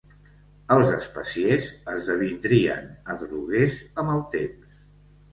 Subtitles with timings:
[0.75, 4.73] Els especiers esdevindrien adroguers amb el temps.